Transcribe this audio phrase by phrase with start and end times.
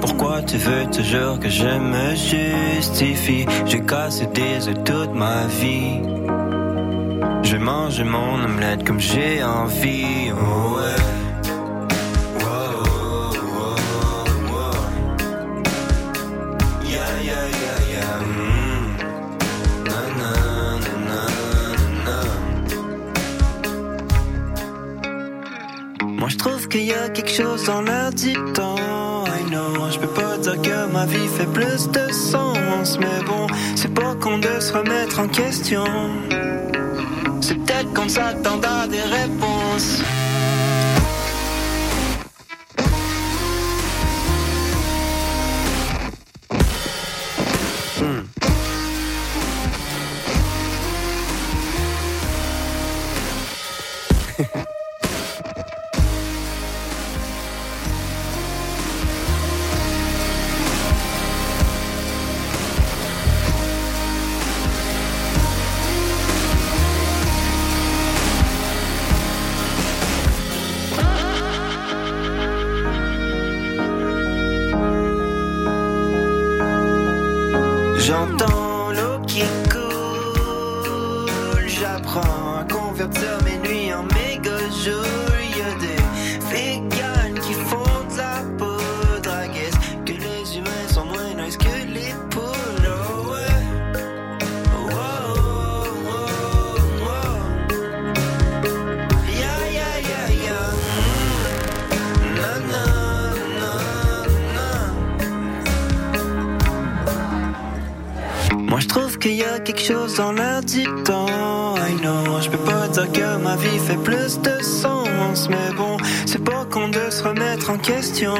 [0.00, 3.46] Pourquoi tu veux toujours que je me justifie?
[3.66, 6.00] J'ai cassé des œufs toute ma vie.
[7.44, 10.23] Je mange mon omelette comme j'ai envie.
[35.64, 36.03] cuestión.
[110.16, 111.76] Dans l'air du temps.
[111.76, 115.96] I know, je peux pas dire que ma vie fait plus de sens, mais bon,
[116.26, 118.34] c'est pas qu'on de se remettre en question.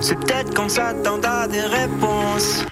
[0.00, 2.64] C'est peut-être qu'on s'attend à des réponses.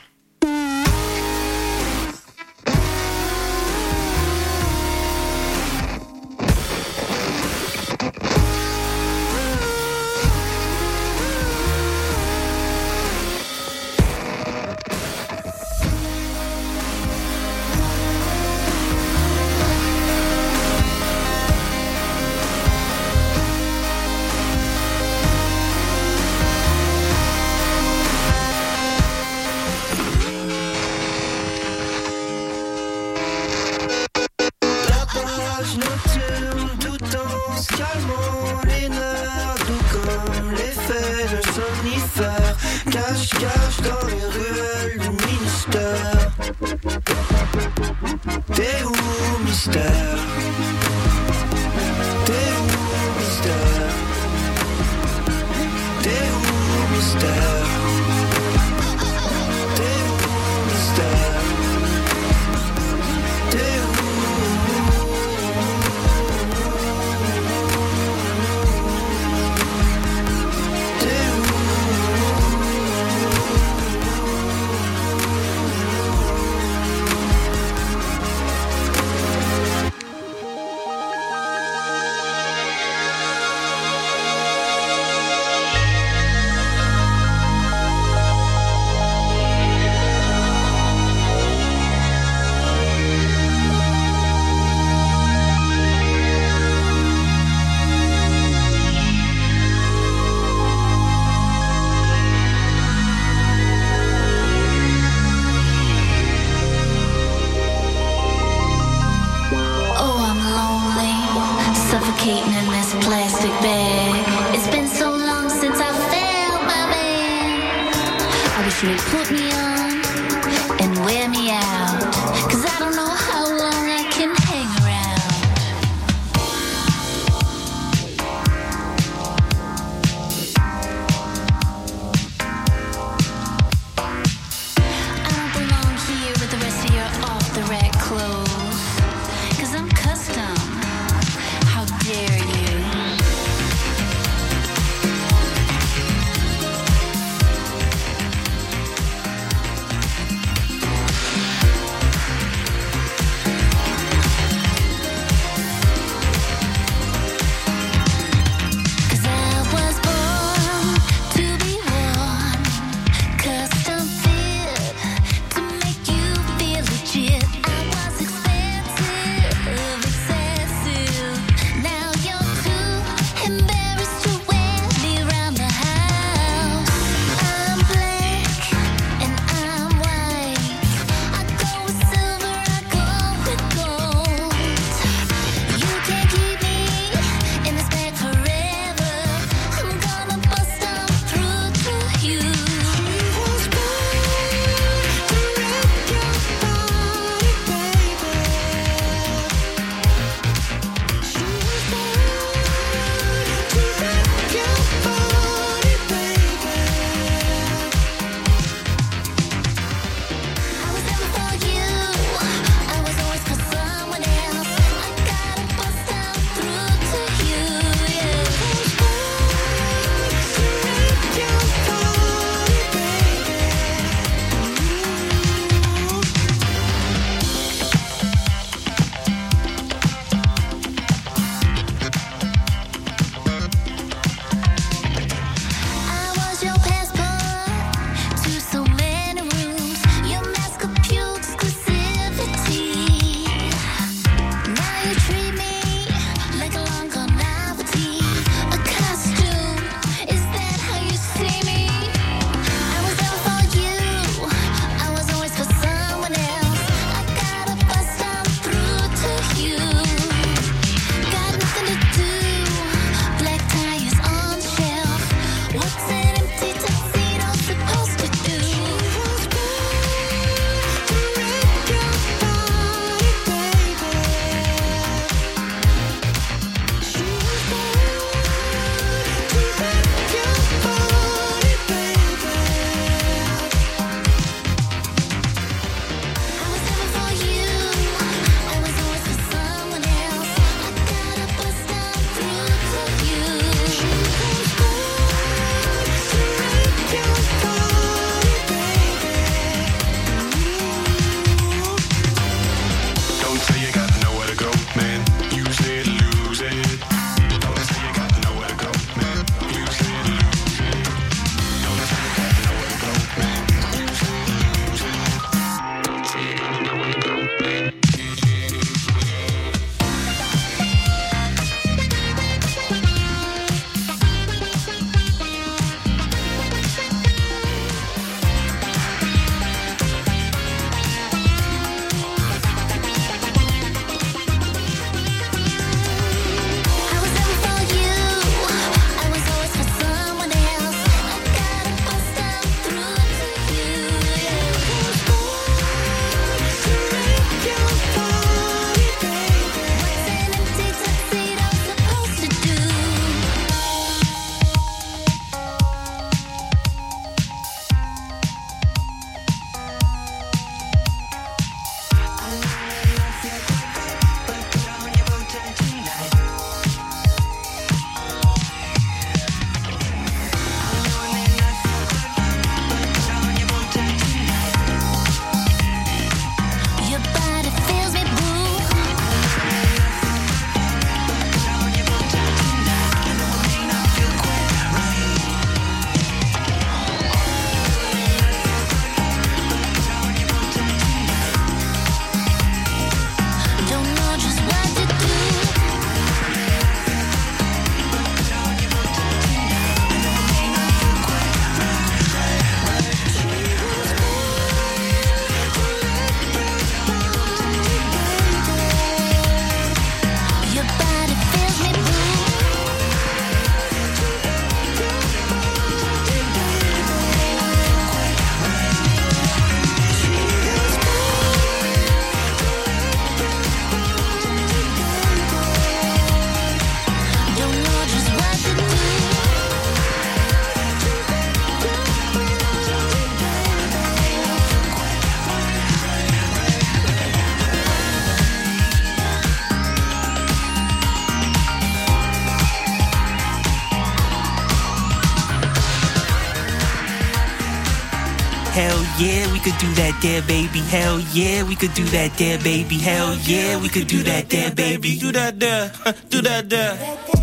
[449.63, 450.81] Could do that there, baby.
[450.81, 452.99] Hell yeah, we could do that there, baby.
[452.99, 455.19] Hell yeah, we could do that there, baby.
[455.19, 455.93] Do that there,
[456.31, 457.42] do that there.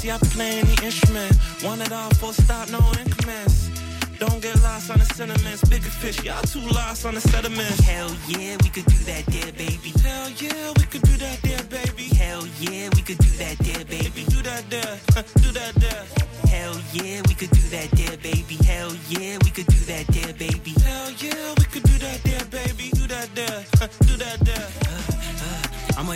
[0.00, 1.36] Me your parts, yeah, I play any instrument.
[1.62, 3.70] One it all, full stop, no increments.
[4.18, 5.64] Don't get lost on the sentiments.
[5.68, 7.80] Bigger fish, y'all too lost on the sediments.
[7.80, 9.92] Hell yeah, we could do that there, baby.
[10.02, 12.04] Hell yeah, we could do that there, baby.
[12.14, 14.24] Hell yeah, we could do that there, baby.
[14.28, 14.98] Do that there,
[15.42, 16.04] do that there.
[16.48, 18.56] Hell yeah, we could do that there, baby.
[18.64, 19.66] Hell yeah, we could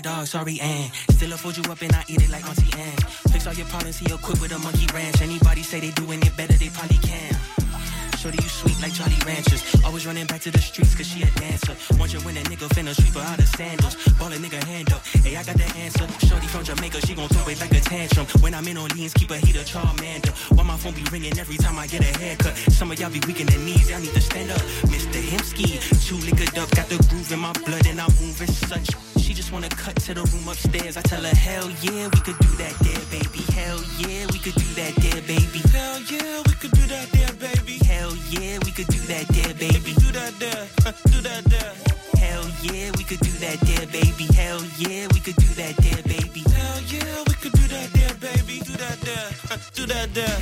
[0.06, 2.96] dog, sorry, and still I fold you up and I eat it like Auntie Anne.
[3.32, 5.20] Fix all your problems, he equipped with a monkey ranch.
[5.20, 7.34] Anybody say they doing it better, they probably can.
[8.14, 9.62] Shorty, you sweet like Jolly Ranchers.
[9.84, 11.74] Always running back to the streets cause she a dancer.
[12.06, 13.96] You when a nigga finna sweep her out of sandals.
[14.14, 15.02] Ball a nigga hand up.
[15.26, 16.06] Hey, I got the answer.
[16.24, 18.26] Shorty from Jamaica, she gon' throw it like a tantrum.
[18.42, 20.30] When I'm in Orleans, keep a heater, Charmander.
[20.56, 22.54] Why my phone be ringing every time I get a haircut?
[22.78, 24.62] Some of y'all be weak in the knees, y'all need to stand up.
[24.86, 25.18] Mr.
[25.18, 29.15] Hemsky, too liquored up, got the groove in my blood and I'm moving such.
[29.26, 30.96] She just wanna cut to the room upstairs.
[30.96, 33.42] I tell her, hell yeah, we could do that there, baby.
[33.58, 35.58] Hell yeah, we could do that there, baby.
[35.74, 37.82] Hell yeah, we could do that there, baby.
[37.84, 39.94] Hell yeah, we could do that there, baby.
[39.98, 40.68] Do that there,
[41.10, 41.74] do that there.
[42.22, 44.30] Hell yeah, we could do that there, baby.
[44.32, 46.44] Hell yeah, we could do that there, baby.
[46.46, 48.62] Hell yeah, we could do that there, baby.
[48.62, 49.30] Do that there,
[49.74, 50.38] do that there.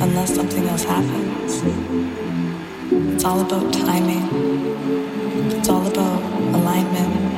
[0.00, 1.62] Unless something else happens.
[3.12, 4.22] It's all about timing.
[5.58, 6.22] It's all about
[6.54, 7.32] alignment.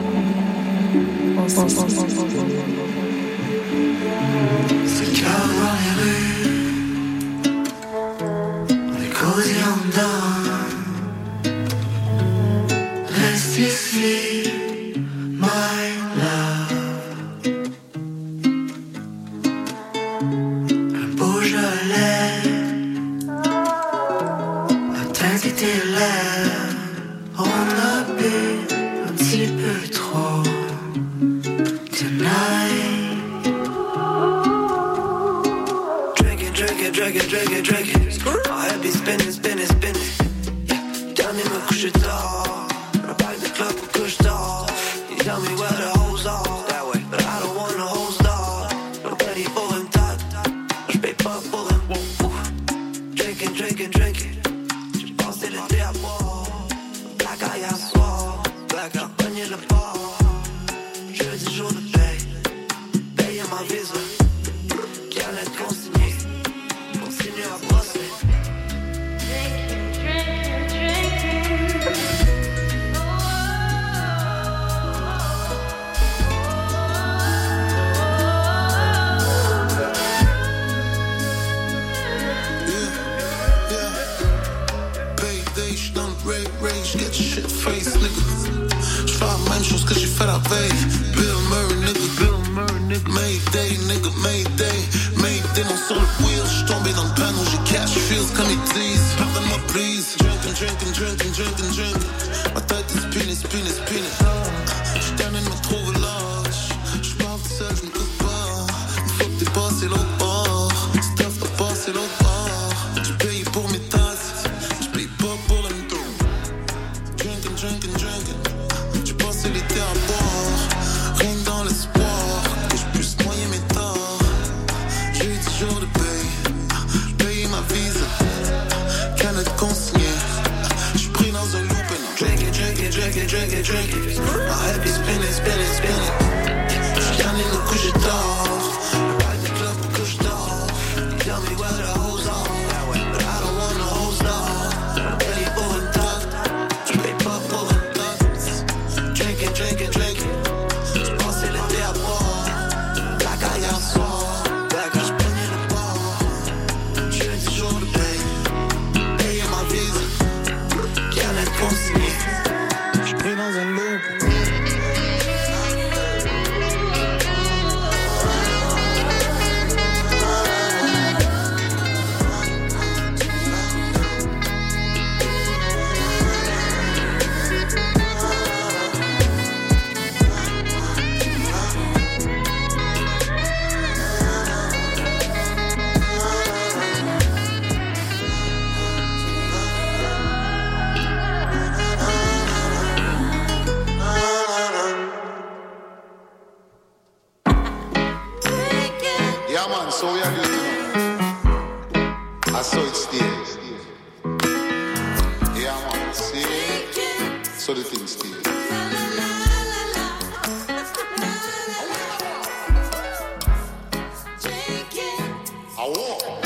[215.85, 216.44] 老吴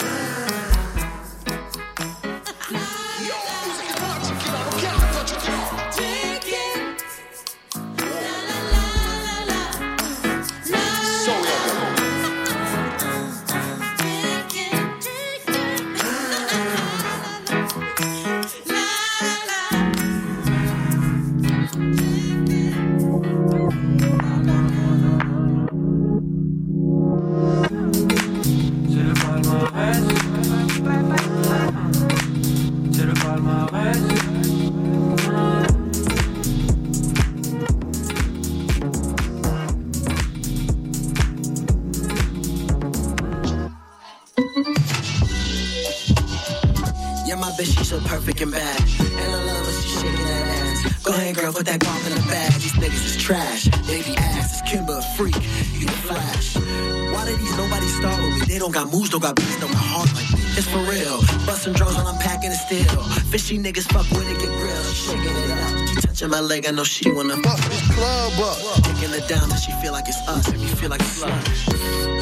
[51.59, 52.53] put that golf in the bag.
[52.63, 53.67] These niggas is trash.
[53.91, 55.35] Baby ass is Kimber, a freak.
[55.75, 56.55] You the flash.
[56.55, 58.47] Why did these nobody start with me?
[58.47, 60.39] They don't got moves, don't got beats, don't got heart like me.
[60.55, 61.19] It's for real.
[61.51, 63.03] Bustin' drugs while I'm packing it still.
[63.35, 64.83] Fishy niggas fuck with it, get real.
[64.95, 65.89] Shaking it up.
[65.89, 68.59] She touching my leg, I know she wanna Fuck this club up.
[68.87, 70.47] Taking it down till she feel like it's us.
[70.53, 71.43] Make me feel like it's us.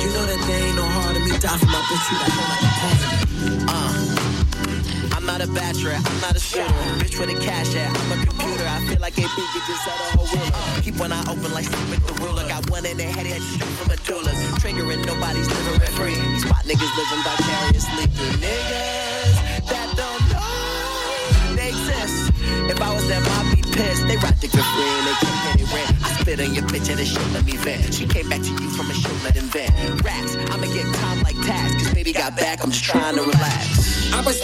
[0.00, 1.32] You know that they ain't no hard to me.
[1.36, 3.68] Die for my bitch, you that know like a positive.
[3.68, 5.16] Uh.
[5.16, 6.72] I'm not a bachelor, I'm not a shooter.
[7.00, 8.35] Bitch with a cash at, I'm a.
[8.76, 10.82] I feel like a big just out a whole ruler.
[10.82, 12.46] Keep one eye open like with the ruler.
[12.46, 14.32] Got one in the head, head straight from a doula.
[14.60, 16.20] Triggering, nobody's living free.
[16.44, 19.34] Spot niggas living vicariously through niggas
[19.72, 22.36] that don't know they exist.
[22.68, 24.06] If I was them, I'd be pissed.
[24.08, 25.96] They ride the good free and they can't pay their rent.
[26.04, 27.94] I spit on your bitch and it shit let me vent.
[27.94, 29.72] She came back to you from a show, let him vent.
[30.04, 31.72] Racks, I'ma get time like tax.
[31.80, 34.12] Cause baby got back, I'm just trying to relax.
[34.12, 34.40] I was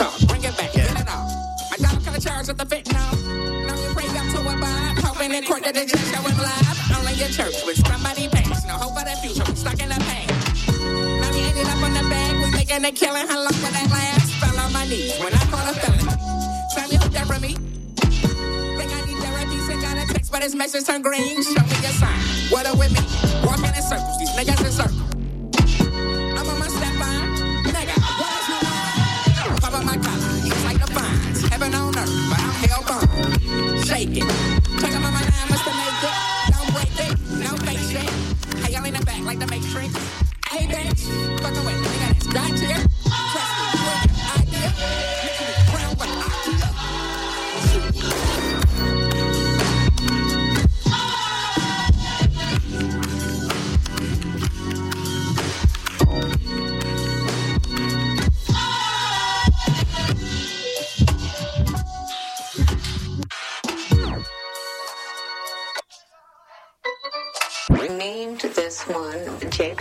[5.43, 6.77] court that the judge show him live.
[6.97, 8.65] Only in church with somebody pays.
[8.67, 10.29] No hope for the future, we stuck in the pain.
[11.21, 13.27] Now we ended up on the bag, we making a killing.
[13.27, 14.31] How long will that last?
[14.39, 16.05] Fell on my knees when I call a felony.
[16.75, 17.55] Tell me who there for me.
[18.79, 21.43] Think I need therapy, send out a text, but his message turned green.
[21.43, 22.21] Show me a sign.
[22.51, 23.03] What up with me?
[23.45, 25.02] Walking in circles, these niggas in circles.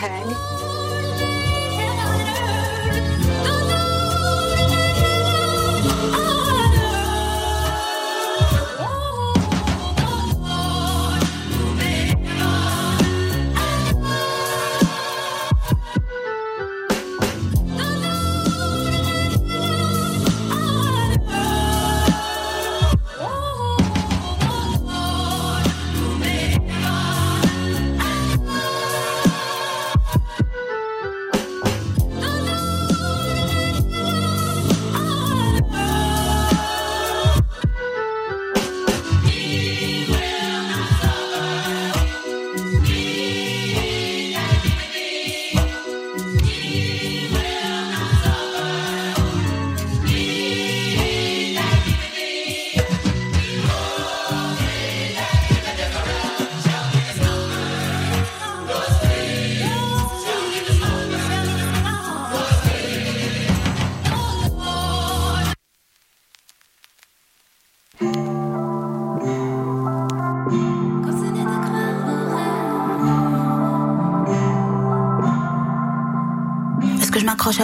[0.03, 0.50] okay?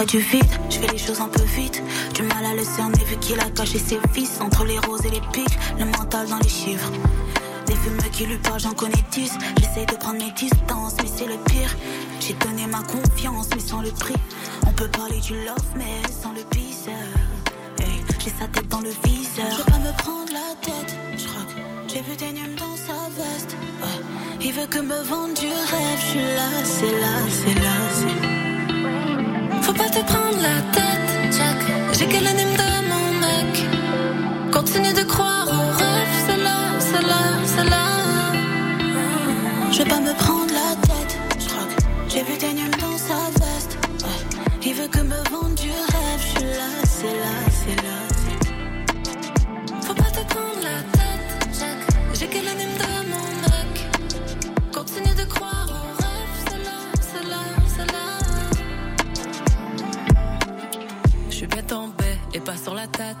[0.04, 1.82] Du vide, je fais les choses un peu vite.
[2.14, 5.10] Du mal à le cerner vu qu'il a caché ses fils entre les roses et
[5.10, 6.90] les pics, le mental dans les chiffres.
[7.66, 9.32] Des fumeux qui lui parlent, j'en connais 10.
[9.60, 11.74] J'essaye de prendre mes distances, mais c'est le pire.
[12.20, 14.14] J'ai donné ma confiance, mais sans le prix.
[14.66, 16.88] On peut parler du love, mais sans le bise.
[17.80, 19.50] Hey, j'ai sa tête dans le viseur.
[19.50, 20.96] Je veux pas me prendre la tête,
[21.88, 23.56] j'ai vu des numes dans sa veste.
[24.40, 28.37] Il veut que me vende du rêve, je suis là, c'est là, c'est là, c'est.
[29.68, 31.58] Faut pas te prendre la tête, Jack.
[31.92, 33.52] J'ai que l'anime de mon mec.
[34.50, 37.86] Continue de croire au rêve, c'est là, c'est là, c'est là.
[39.70, 41.18] Je vais pas me prendre la tête,
[42.08, 43.76] j'ai vu numes dans sa veste.
[44.64, 47.98] Il veut que me vende du rêve, je suis là, c'est là, c'est là.
[49.82, 51.78] Faut pas te prendre la tête, Jack.
[52.14, 52.77] J'ai que l'anime
[62.48, 63.16] pas sur la tête.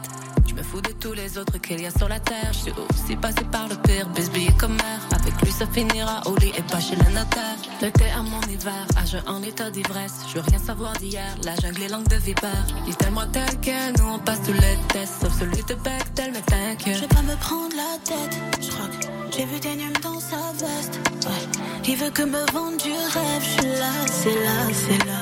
[0.48, 2.50] Je me fous de tous les autres qu'il y a sur la terre.
[2.52, 5.02] Je suis aussi passé par le pire, bisbille comme mère.
[5.14, 7.58] Avec lui, ça finira au lit et pas chez le notaire.
[7.82, 10.14] L'été à mon hiver, âge en état d'ivresse.
[10.28, 12.64] Je veux rien savoir d'hier, la jungle est langue de vipère.
[12.86, 15.20] Dis-moi tel quel, nous on passe tous les tests.
[15.20, 17.00] Sauf celui de Bechtel, mais Je t'inquiète.
[17.00, 20.40] vais pas me prendre la tête, je crois que j'ai vu des numes dans sa
[20.54, 20.98] veste.
[21.26, 21.60] Ouais.
[21.86, 25.20] Il veut que me vende du rêve, je suis là, c'est là, c'est là.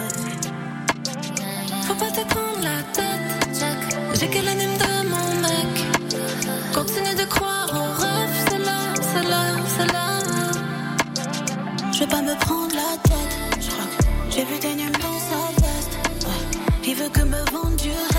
[1.82, 3.65] Faut pas te prendre la tête.
[4.18, 5.74] J'ai que l'anime de mon mec.
[6.74, 8.78] Continue de croire au rêve, c'est là,
[9.10, 9.42] c'est là,
[9.76, 10.08] c'est là.
[11.92, 13.36] Je vais pas me prendre la tête,
[14.30, 15.94] j'ai vu des numes dans sa veste.
[16.26, 16.60] Ouais.
[16.86, 18.15] Il veut que me vende du rêve,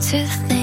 [0.00, 0.53] to think.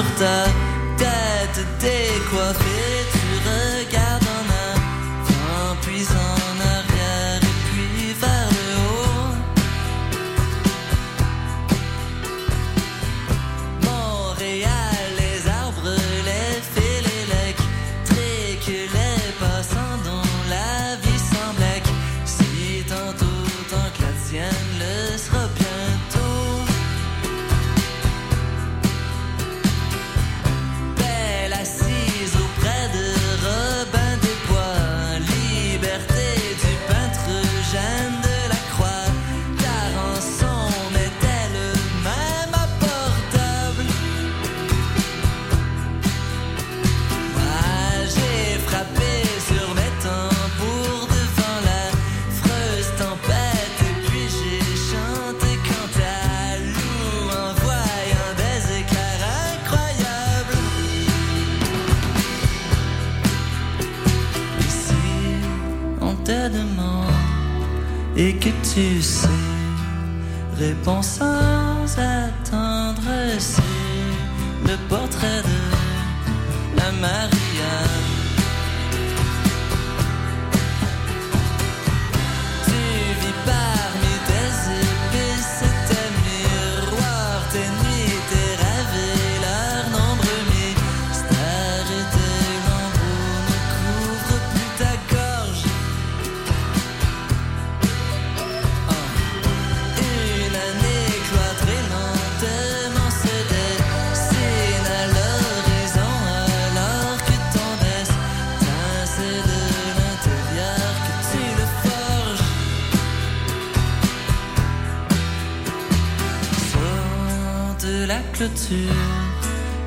[0.00, 0.59] Sur ta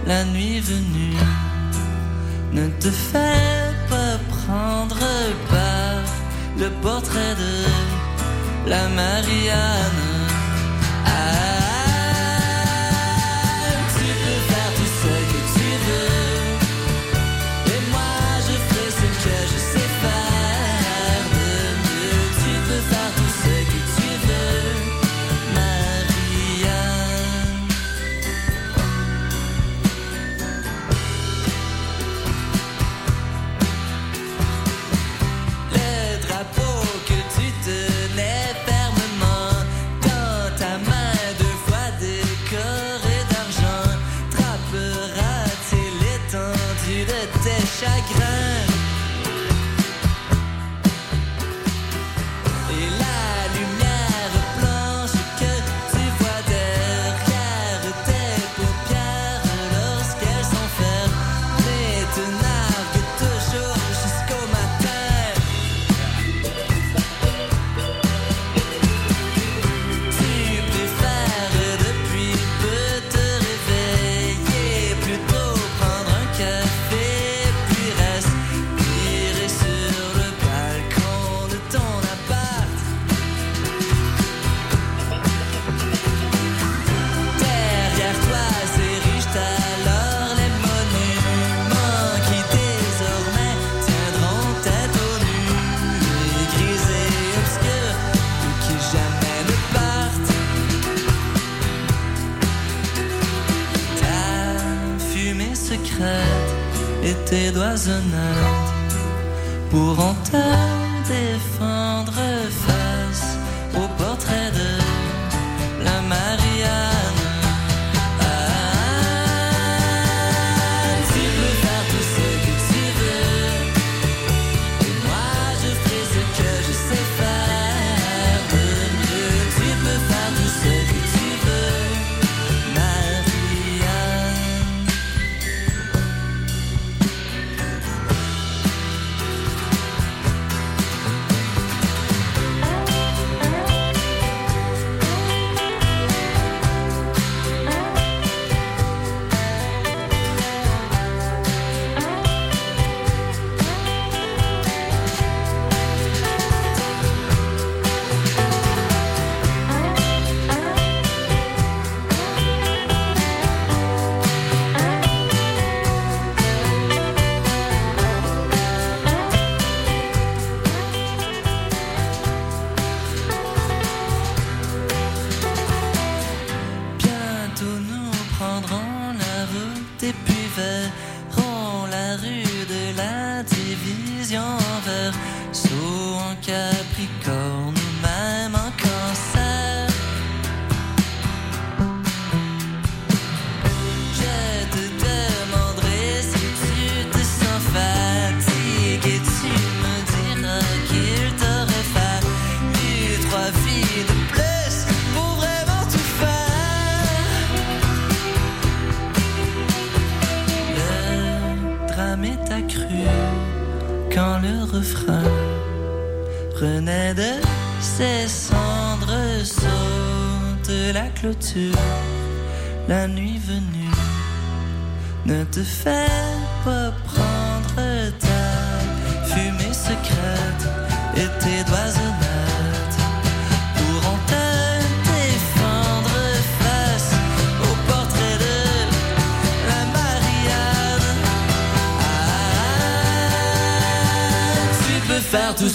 [0.06, 1.03] la nuit venue,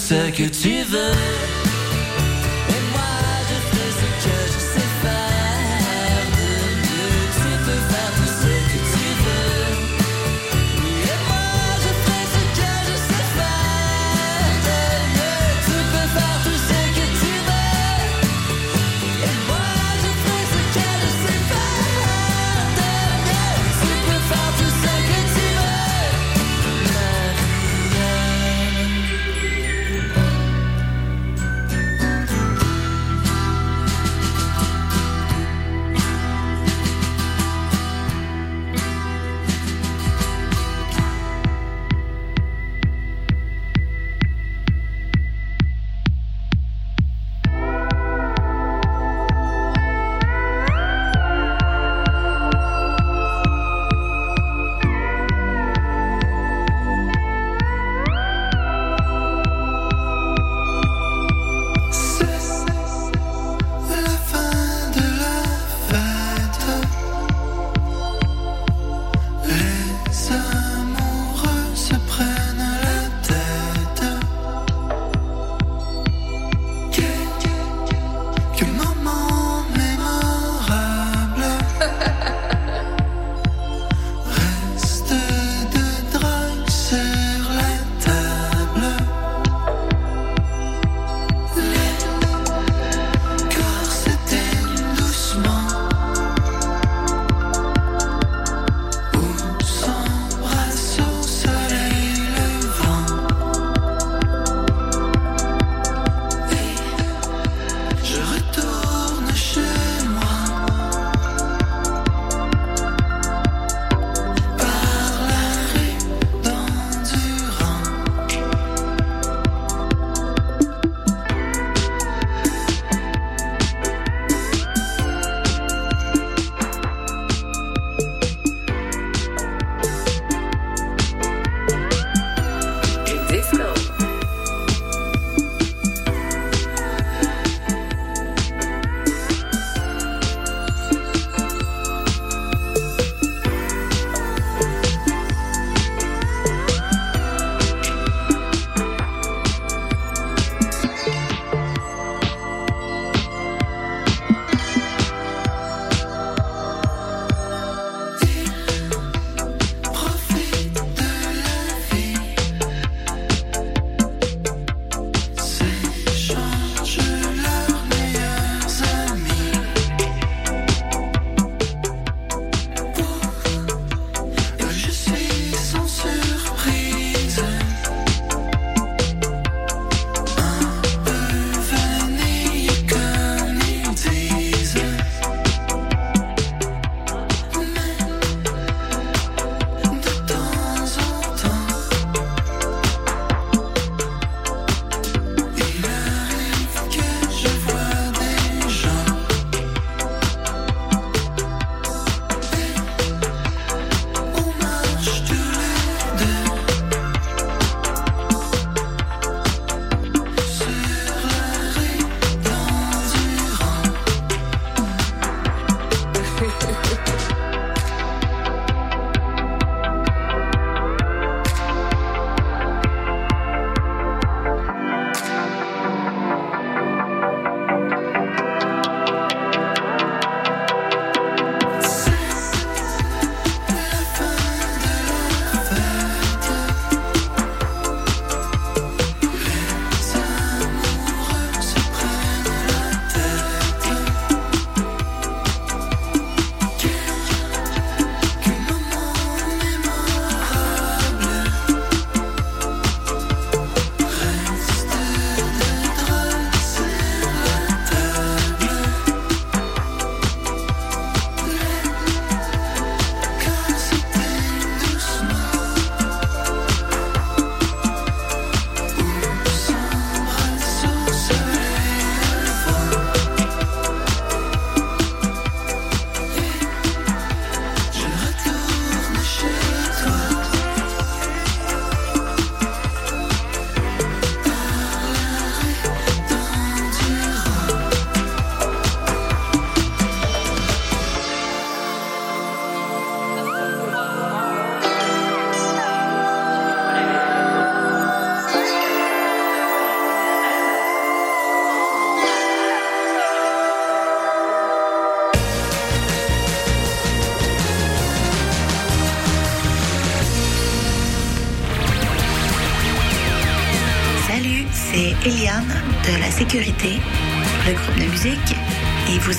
[0.09, 1.38] ce que tu veux.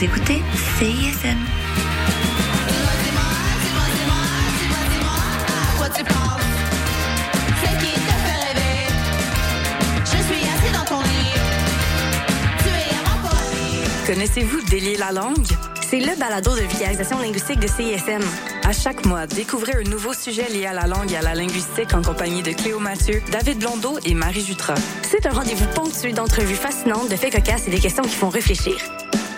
[0.02, 0.42] Écoutez
[0.78, 1.38] CISM.
[14.06, 15.36] Connaissez-vous Délier la langue?
[15.88, 18.24] C'est le balado de vulgarisation linguistique de CISM.
[18.64, 21.94] À chaque mois, découvrez un nouveau sujet lié à la langue et à la linguistique
[21.94, 24.76] en compagnie de Cléo Mathieu, David Blondeau et Marie Jutra.
[25.04, 28.76] C'est un rendez-vous ponctué d'entrevues fascinantes, de faits cocasses et des questions qui font réfléchir.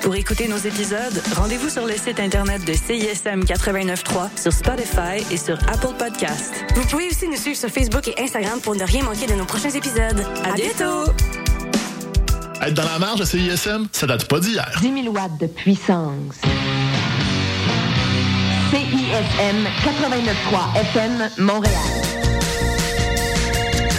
[0.01, 5.37] Pour écouter nos épisodes, rendez-vous sur le site internet de CISM 89.3, sur Spotify et
[5.37, 6.53] sur Apple Podcast.
[6.75, 9.45] Vous pouvez aussi nous suivre sur Facebook et Instagram pour ne rien manquer de nos
[9.45, 10.25] prochains épisodes.
[10.43, 11.11] À, bientôt!
[12.63, 14.71] Être dans la marge de CISM, ça date pas d'hier.
[14.81, 16.35] 10 000 watts de puissance.
[18.71, 21.75] CISM 89.3 FM, Montréal.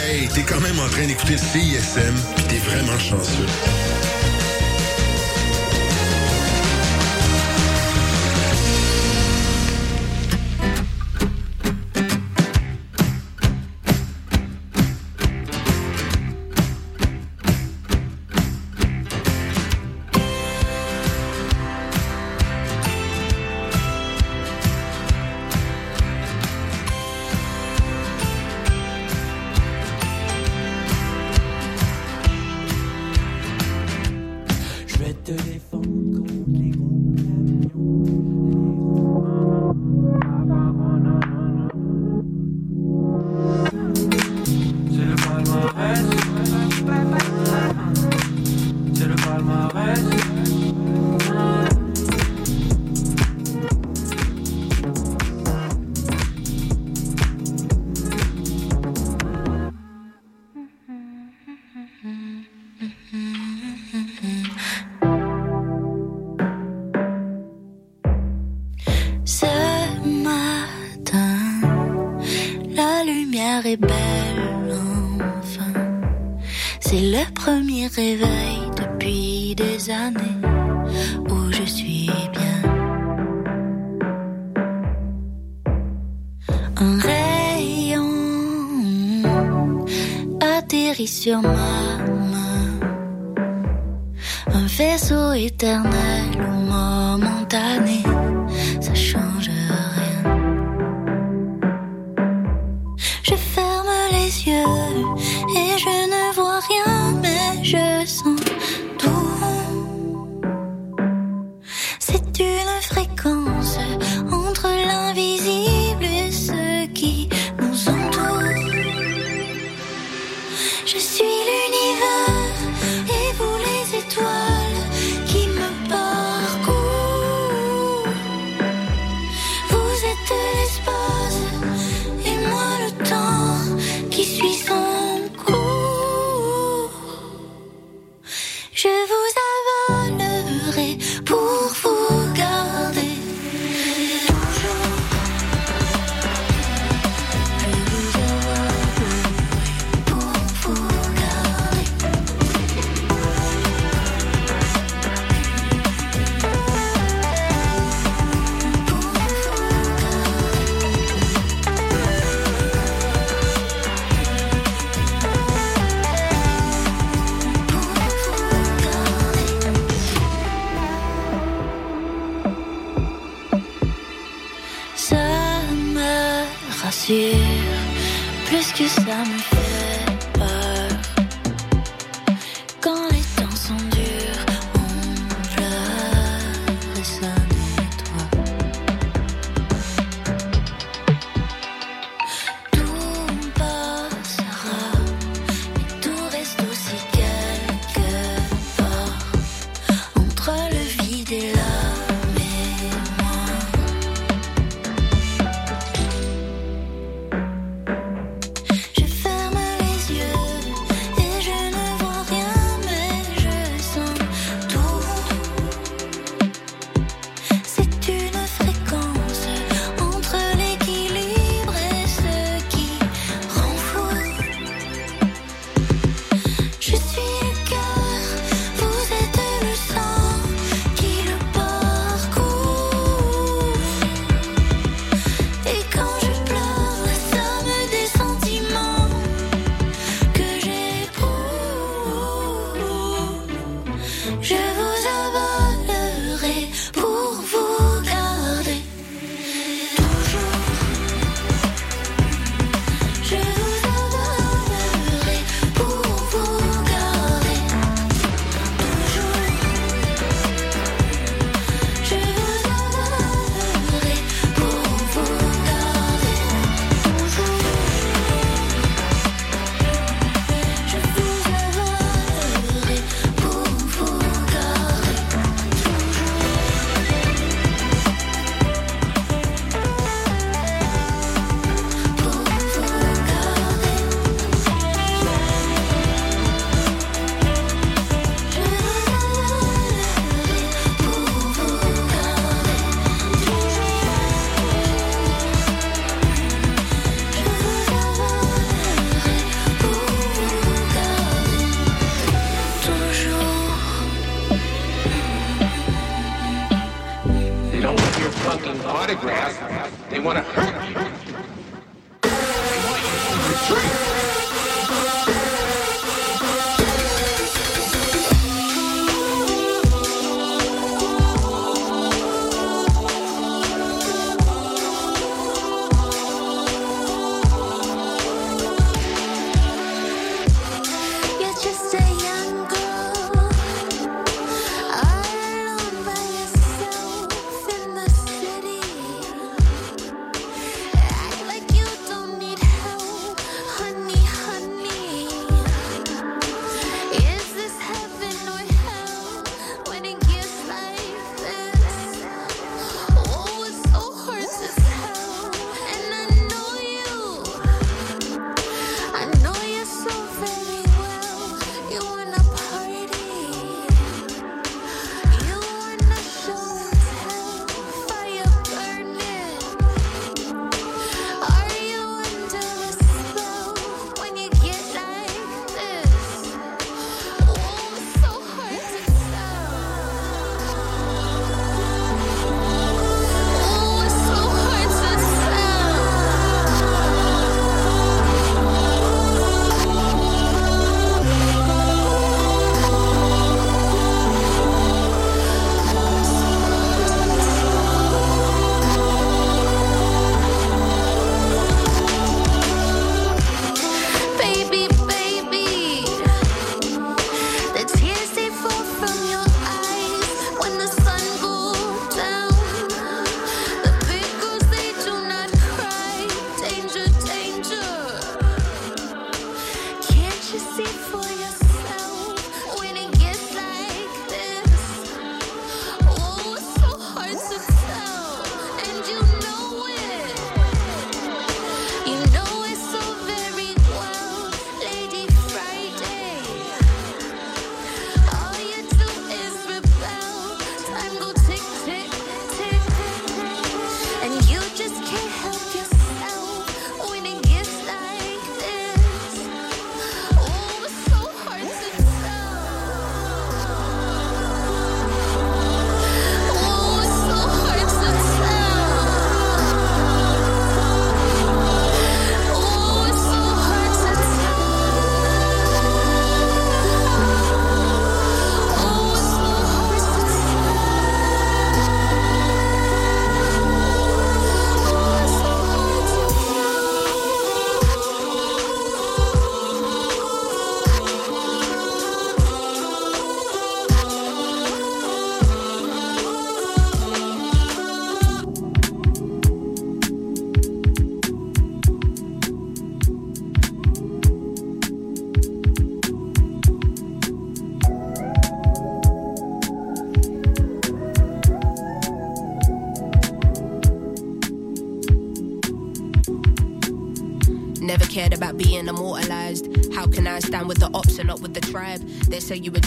[0.02, 3.46] Hey, t'es quand même en train d'écouter CISM, pis t'es vraiment chanceux.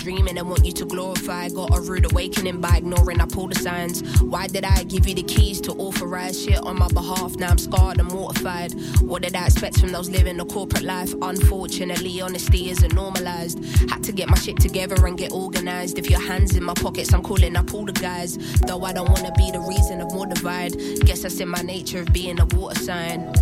[0.05, 1.49] Dreaming and want you to glorify.
[1.49, 4.03] Got a rude awakening by ignoring up all the signs.
[4.21, 7.37] Why did I give you the keys to authorize shit on my behalf?
[7.37, 8.73] Now I'm scarred and mortified.
[9.01, 11.11] What did I expect from those living a corporate life?
[11.23, 13.65] Unfortunately, honesty isn't normalized.
[13.89, 15.97] Had to get my shit together and get organized.
[15.97, 18.37] If your hands in my pockets, I'm calling up all the guys.
[18.67, 20.73] Though I don't wanna be the reason of more divide.
[21.03, 23.33] Guess that's in my nature of being a water sign.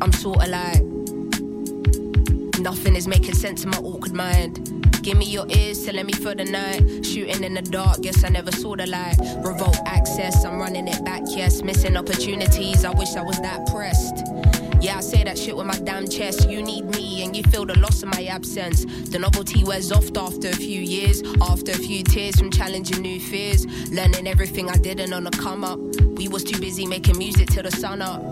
[0.00, 0.82] I'm sorta like
[2.60, 4.71] Nothing is making sense in my awkward mind.
[5.02, 7.04] Give me your ears to let me for the night.
[7.04, 9.16] Shooting in the dark, guess I never saw the light.
[9.38, 11.60] Revolt access, I'm running it back, yes.
[11.60, 14.24] Missing opportunities, I wish I was that pressed.
[14.80, 16.48] Yeah, I say that shit with my damn chest.
[16.48, 18.84] You need me and you feel the loss of my absence.
[19.10, 23.18] The novelty wears off after a few years, after a few tears from challenging new
[23.18, 23.66] fears.
[23.90, 25.80] Learning everything I didn't on the come up.
[26.16, 28.22] We was too busy making music till the sun up.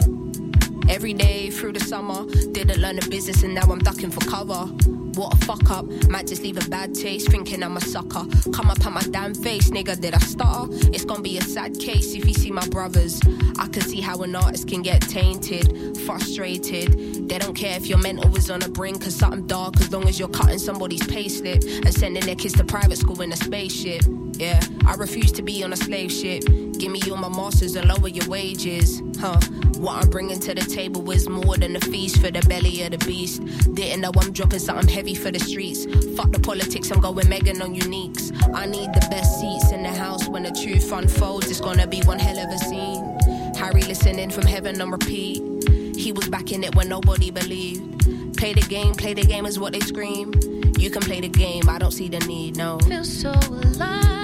[0.88, 4.68] Every day through the summer, didn't learn the business and now I'm ducking for cover.
[5.14, 8.24] What a fuck up, might just leave a bad taste, thinking I'm a sucker.
[8.52, 10.68] Come up at my damn face, nigga, did I stutter?
[10.92, 13.20] It's gonna be a sad case if you see my brothers.
[13.58, 17.28] I can see how an artist can get tainted, frustrated.
[17.28, 20.08] They don't care if your mental is on the brink of something dark, as long
[20.08, 24.04] as you're cutting somebody's payslip and sending their kids to private school in a spaceship.
[24.34, 26.44] Yeah, I refuse to be on a slave ship.
[26.80, 29.02] Give me all my masters and lower your wages.
[29.20, 29.38] Huh?
[29.76, 32.92] What I'm bringing to the table is more than a feast for the belly of
[32.92, 33.44] the beast.
[33.74, 35.84] Didn't know I'm dropping something heavy for the streets.
[36.16, 38.32] Fuck the politics, I'm going Megan on uniques.
[38.54, 41.50] I need the best seats in the house when the truth unfolds.
[41.50, 43.54] It's gonna be one hell of a scene.
[43.56, 45.42] Harry listening from heaven on repeat.
[45.98, 48.38] He was back in it when nobody believed.
[48.38, 50.32] Play the game, play the game is what they scream.
[50.78, 52.78] You can play the game, I don't see the need, no.
[52.78, 54.19] Feel so alive.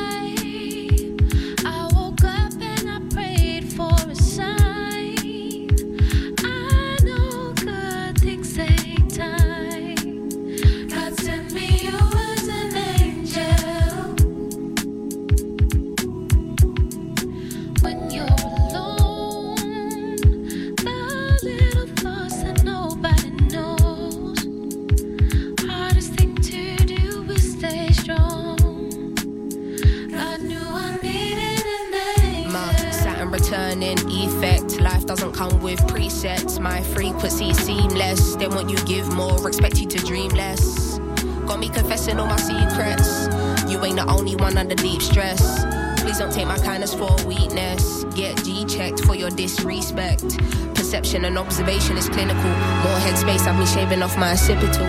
[35.49, 36.59] Come with presets.
[36.61, 38.37] My frequency seamless.
[38.37, 40.99] They want you give more, expect you to dream less.
[41.47, 43.29] Got me confessing all my secrets.
[43.71, 45.65] You ain't the only one under deep stress.
[46.01, 48.05] Please don't take my kindness for weakness.
[48.15, 50.39] Get G checked for your disrespect.
[50.75, 52.51] Perception and observation is clinical.
[52.85, 54.87] More headspace, I've been shaving off my occipital.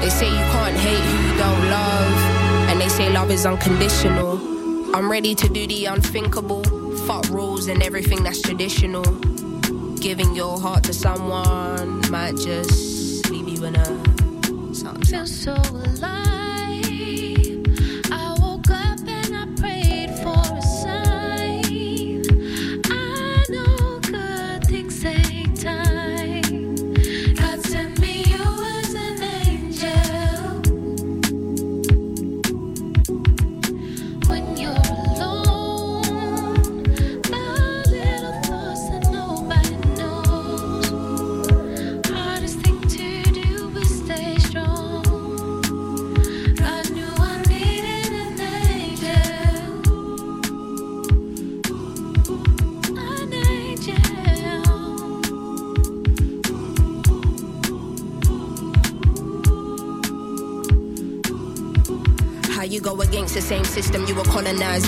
[0.00, 2.12] They say you can't hate who you don't love.
[2.70, 4.40] And they say love is unconditional.
[4.94, 6.64] I'm ready to do the unthinkable.
[7.06, 9.04] Fuck rules and everything that's traditional.
[10.02, 15.26] Giving your heart to someone might just leave you in a something.
[15.26, 16.21] So alive.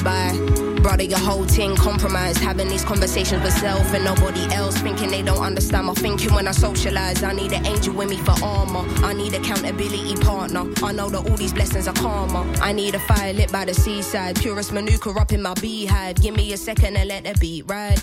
[0.02, 0.32] By?
[0.82, 2.38] Brother, your whole team compromised.
[2.38, 4.78] Having these conversations with self and nobody else.
[4.78, 7.22] Thinking they don't understand my thinking when I socialize.
[7.22, 8.84] I need an angel with me for armor.
[9.04, 10.64] I need accountability partner.
[10.82, 12.50] I know that all these blessings are karma.
[12.60, 14.40] I need a fire lit by the seaside.
[14.40, 16.16] Purest manuka up in my beehive.
[16.16, 18.02] Give me a second and let the beat ride.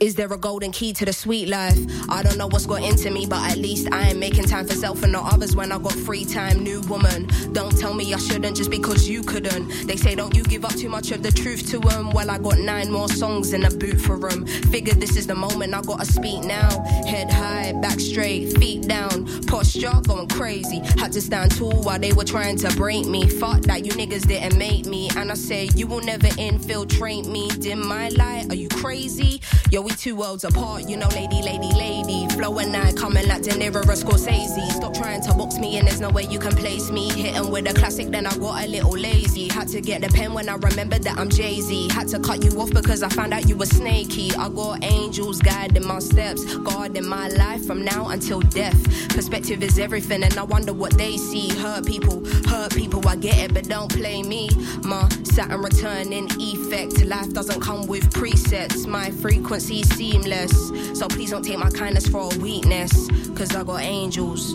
[0.00, 1.76] Is there a golden key to the sweet life?
[2.08, 4.74] I don't know what's got into me, but at least I am making time for
[4.74, 6.62] self and not others when I got free time.
[6.62, 9.88] New woman, don't tell me I shouldn't just because you couldn't.
[9.88, 12.10] They say, don't you give up too much of the truth to them?
[12.10, 14.46] Well, I got nine more songs in the boot for them.
[14.46, 16.68] Figured this is the moment I gotta speak now.
[17.04, 19.26] Head high, back straight, feet down.
[19.48, 20.78] Posture going crazy.
[20.96, 23.28] Had to stand tall while they were trying to break me.
[23.28, 25.10] Fuck that, you niggas didn't make me.
[25.16, 27.48] And I say, you will never infiltrate me.
[27.58, 29.40] Dim my light, are you crazy?
[29.72, 32.26] Yo, we two worlds apart, you know, lady, lady, lady.
[32.34, 34.70] Flow and I coming like De Niro or Scorsese.
[34.72, 37.10] Stop trying to box me in, there's no way you can place me.
[37.10, 39.48] Hitting with a classic, then I got a little lazy.
[39.48, 41.88] Had to get the pen when I remembered that I'm Jay Z.
[41.90, 44.30] Had to cut you off because I found out you were snaky.
[44.34, 48.78] I got angels guiding my steps, guarding my life from now until death.
[49.10, 51.48] Perspective is everything, and I wonder what they see.
[51.58, 54.50] Hurt people, hurt people, I get it, but don't play me.
[54.82, 57.04] My Saturn returning effect.
[57.04, 58.86] Life doesn't come with presets.
[58.86, 60.98] My frequency seamless.
[60.98, 63.08] So please don't take my kindness for a weakness.
[63.36, 64.54] Cause I got angels.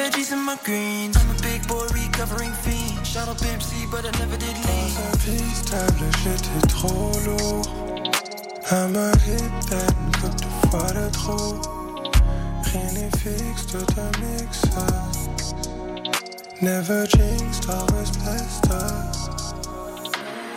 [0.00, 1.16] Veggies and my greens.
[1.16, 3.06] I'm a big boy recovering fiend.
[3.06, 4.90] Shout out Pimp but I never did lean.
[5.12, 7.66] Impistable, j'étais trop lourd.
[8.70, 11.60] À me hit that coupe de fois de trop.
[12.72, 14.62] Rien n'est fixe, tout un mix
[16.62, 19.39] Never jinxed, always blessed up.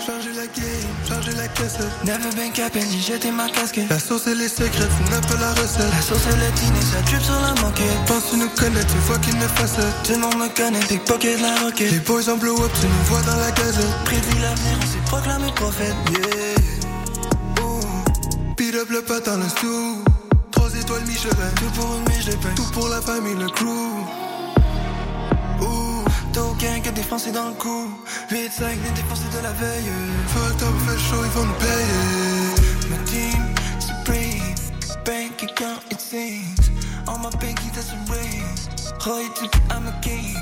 [0.05, 1.87] Changer la game, changer la cassette.
[2.03, 3.89] Never been capping, j'ai jeté ma casquette.
[3.89, 5.89] La sauce et les secrets, c'est un peu la recette.
[5.93, 8.05] La sauce et le dîner, ça drip sur la moquette.
[8.05, 9.93] Pense tu nous connais, tu vois qu'il me facette.
[10.03, 11.91] Tout le monde me connaît, big pocket, la roquette.
[11.91, 14.03] Les boys en blow up, tu nous vois dans la gazette.
[14.03, 15.95] Prédit l'avenir, on s'est proclamé prophète.
[16.11, 17.63] Yeah.
[17.63, 17.79] Ooh.
[18.57, 20.03] Beat up le patin, le sous.
[20.51, 21.31] Trois étoiles, Michelin.
[21.55, 22.55] Tout pour une paye.
[22.55, 24.22] Tout pour la famille, le crew.
[26.63, 27.89] Aucun qui a défoncé dans le coup.
[28.29, 29.91] 8-5 n'est défoncé de la veille.
[30.27, 32.89] Fuck up, fait chaud, ils vont nous payer.
[32.89, 33.43] Ma team,
[33.79, 34.55] supreme.
[35.03, 36.71] Bank account, it seems.
[37.05, 37.29] All my
[37.73, 38.45] that's a ring.
[39.05, 40.35] Royalty, I'm a king.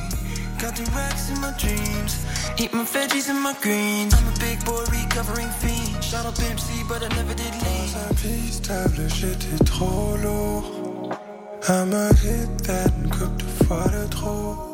[0.60, 2.24] Got the racks in my dreams.
[2.60, 4.14] Eat my veggies and my greens.
[4.14, 6.04] I'm a big boy recovering fiend.
[6.04, 7.94] Shout out Pimp C, but I never did lean.
[7.94, 11.18] Dans un pistable, j'étais trop lourd.
[11.68, 14.71] I'ma hit that coupe de fois de trop.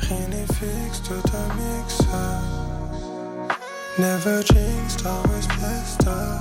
[0.00, 1.98] Rien n'est fixe, tout un mix.
[3.98, 6.40] Never jinxed, always blessed up.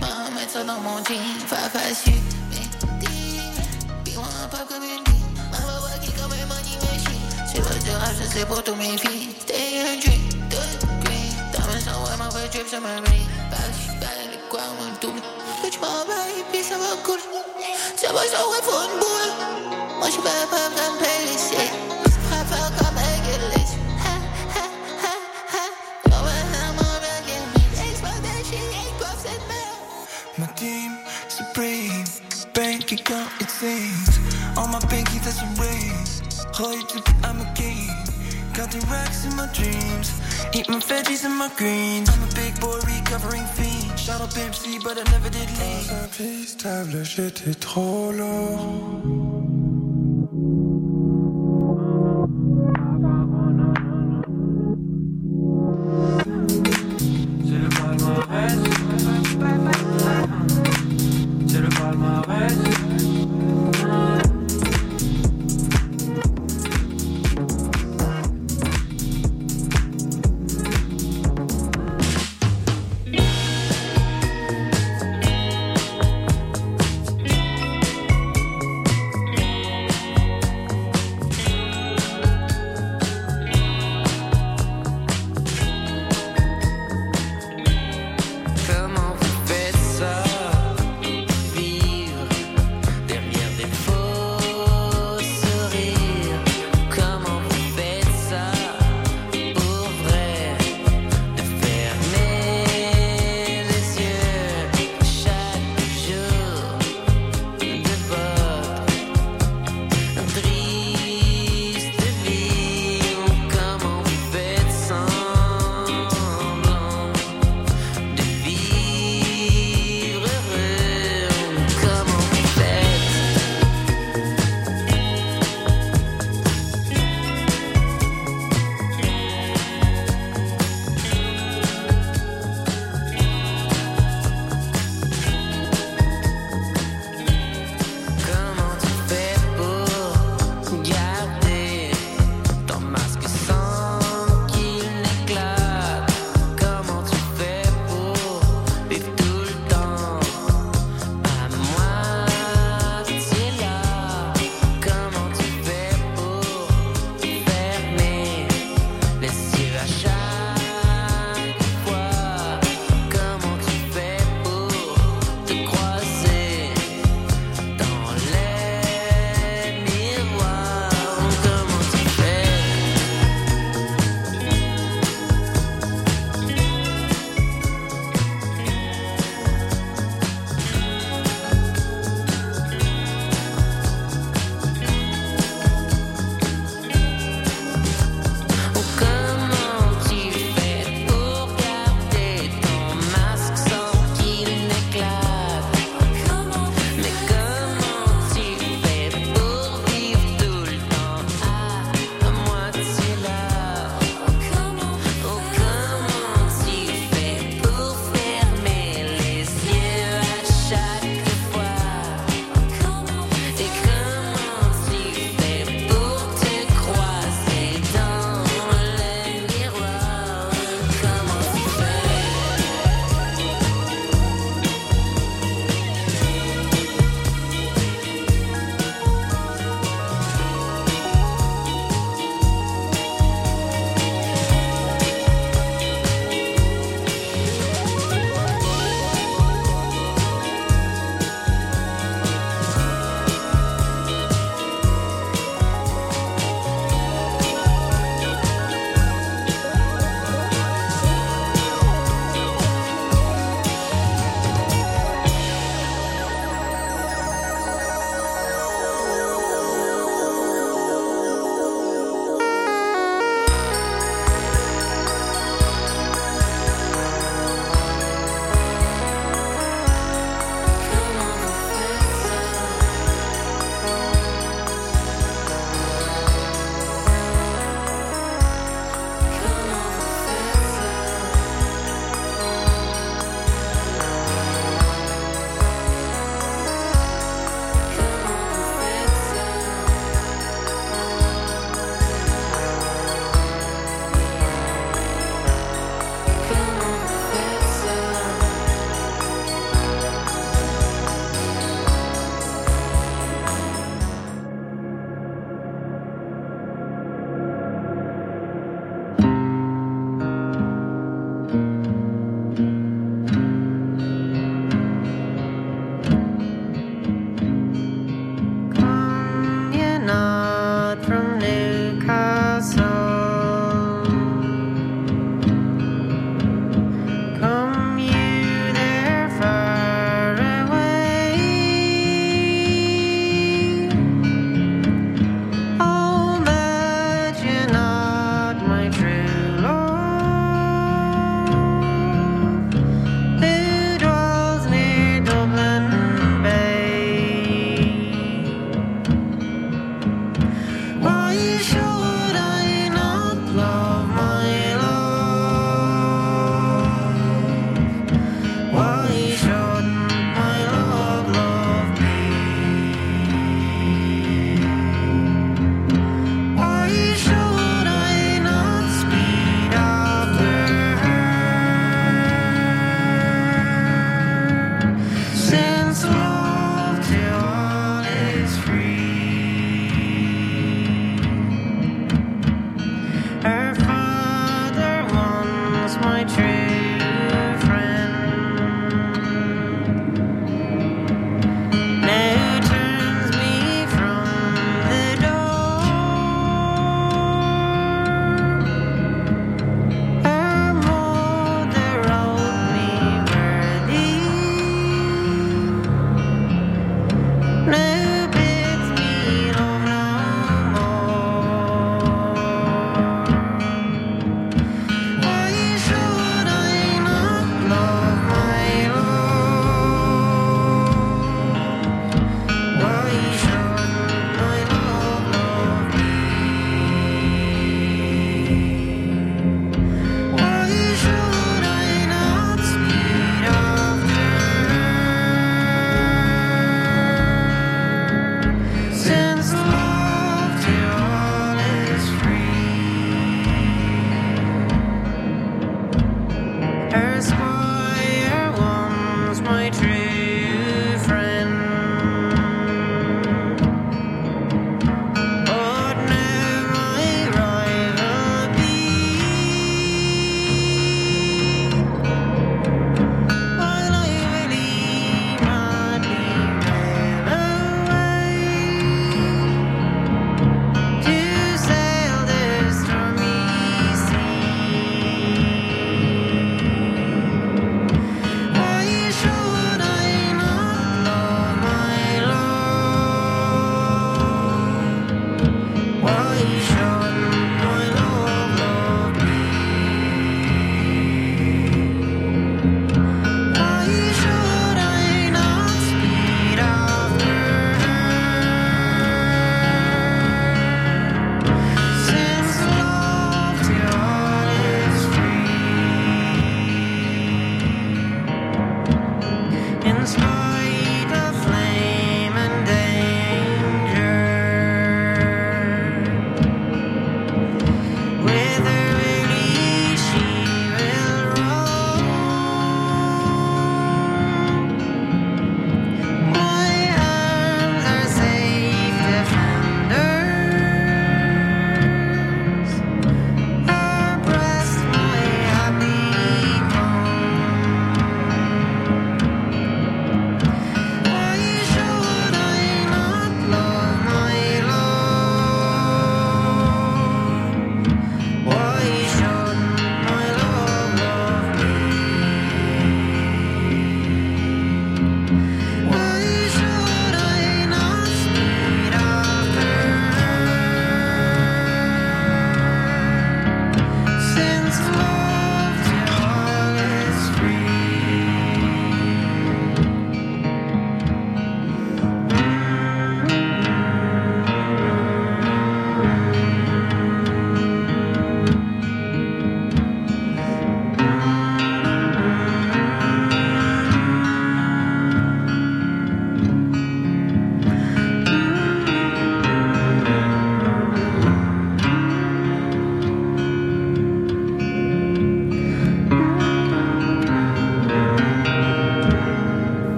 [0.00, 2.14] Maman met ça dans mon jean, faire facile,
[2.50, 2.68] mais
[4.04, 5.04] puis moi un peu comme une.
[5.50, 7.24] Maman voit qui comme un money machine.
[7.52, 9.34] Tu veux du rap, ça c'est pour tous mes filles.
[9.40, 10.20] Stay in dream,
[10.50, 11.36] green.
[11.52, 13.26] Fait drip sur ma ring.
[13.50, 15.22] Back, back, les quoi, mon double.
[15.64, 15.78] Et puis
[16.68, 17.20] ça va cool.
[17.96, 19.32] Tu vois, ça ouais pour une boule.
[19.98, 21.70] Moi, je vais pas me périsser.
[22.04, 23.16] Je préfère comme un.
[30.38, 30.98] My team,
[31.28, 32.04] supreme,
[32.52, 34.18] bank account, it seems.
[34.58, 36.04] On my pinky, that's a ring.
[36.52, 37.85] Gooi je aan mijn king.
[38.56, 40.10] Got the racks in my dreams.
[40.54, 42.08] Eat my veggies and my greens.
[42.08, 43.98] I'm a big boy recovering fiend.
[43.98, 45.86] Shout out Pimp C, but I never did lean.
[45.88, 49.75] Dans un pistable, j'étais trop lourd.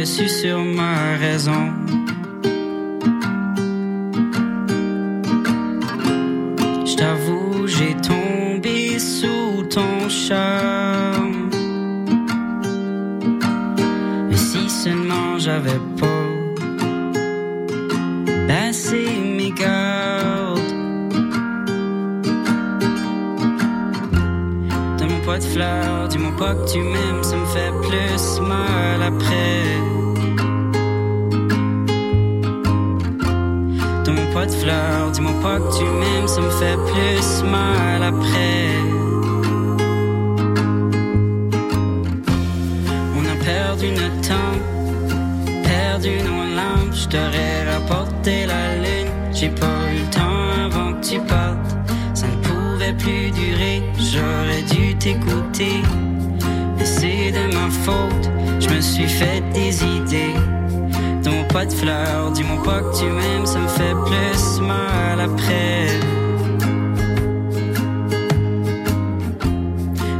[0.00, 1.74] déçu sur ma raison.
[61.82, 65.86] Dis-moi pas que tu m'aimes, ça me fait plus mal après.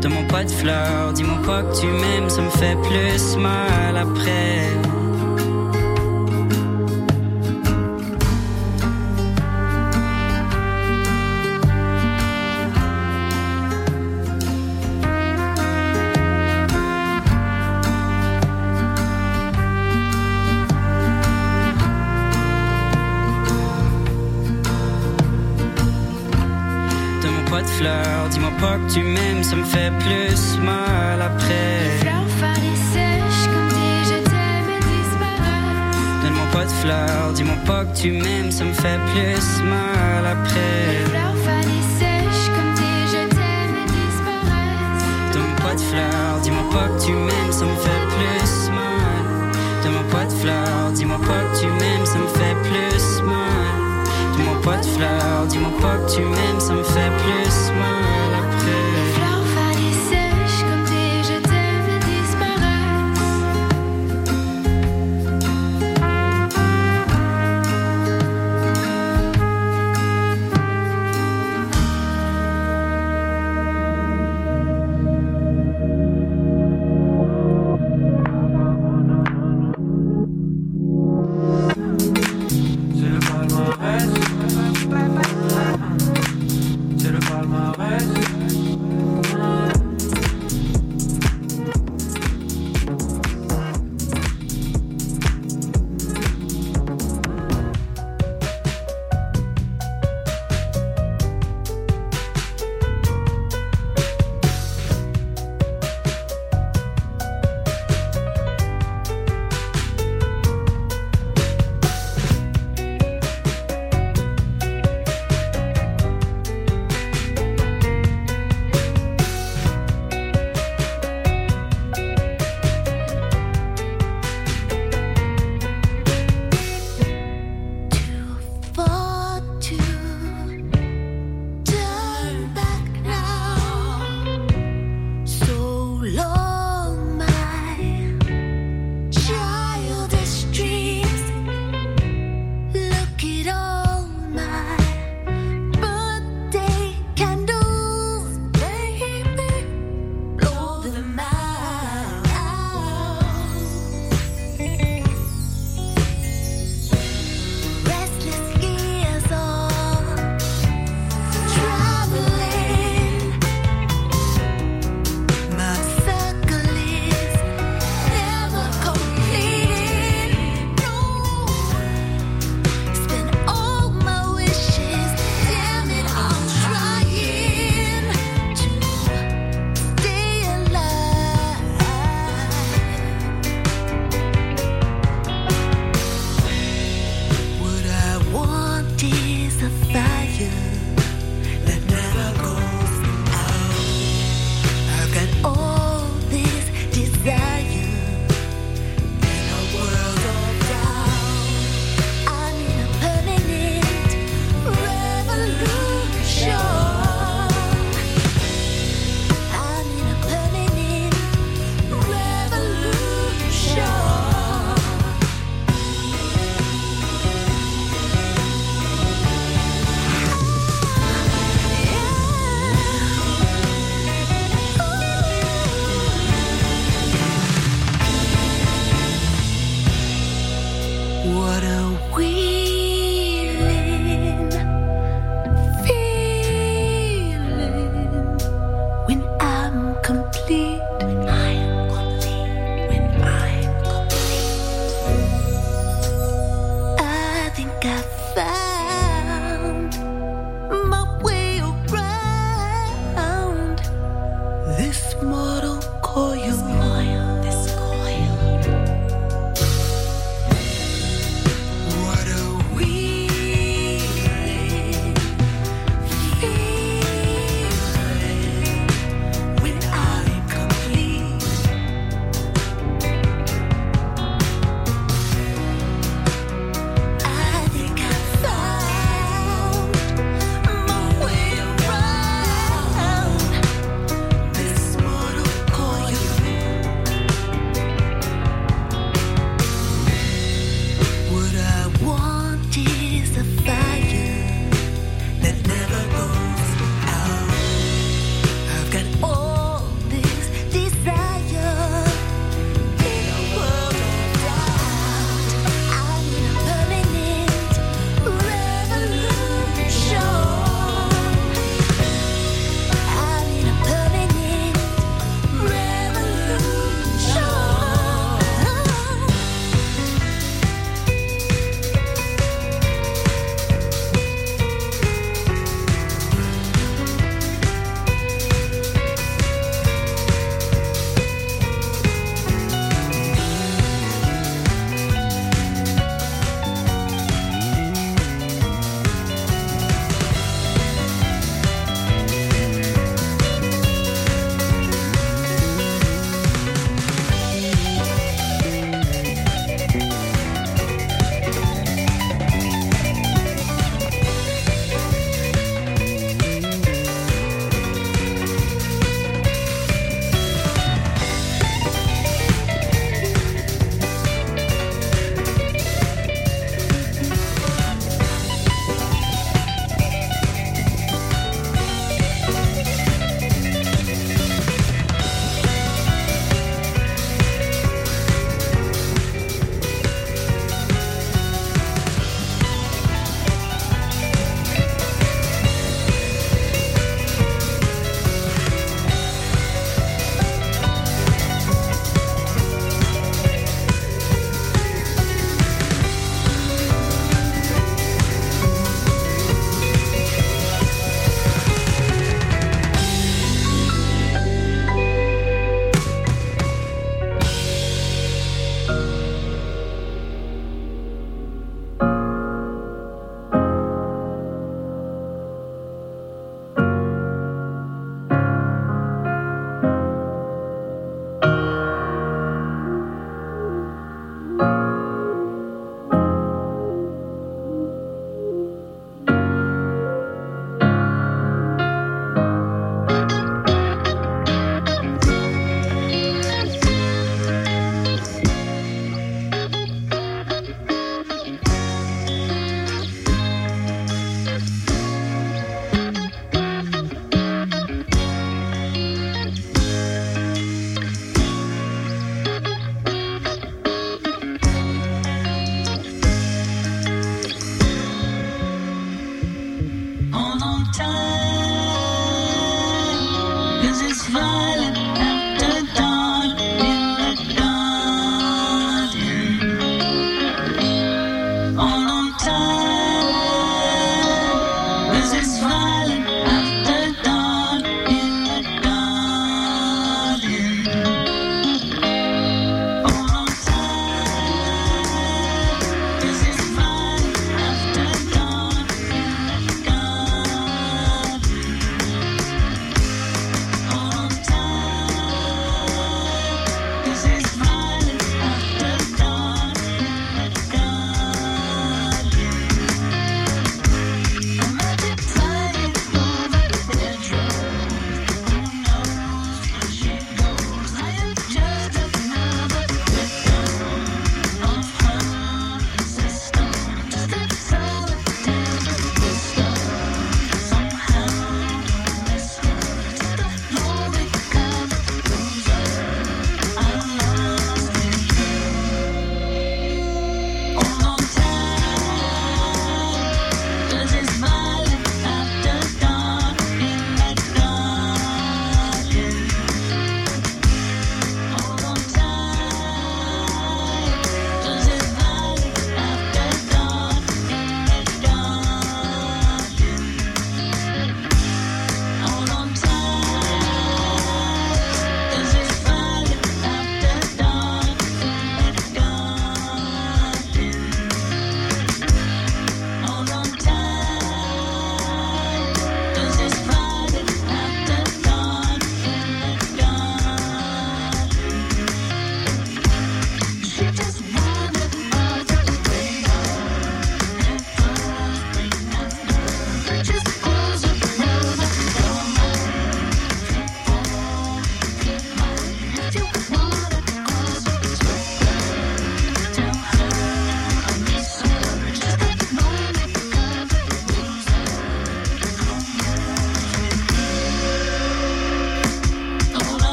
[0.00, 4.43] Demande pas de fleurs, dis-moi pas que tu m'aimes, ça me fait plus mal après.